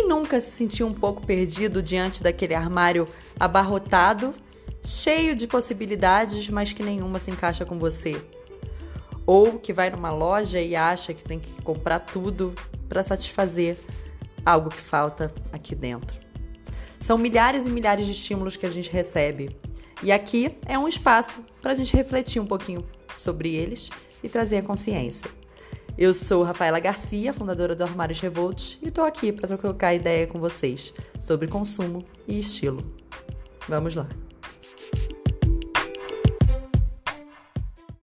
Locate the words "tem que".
11.22-11.52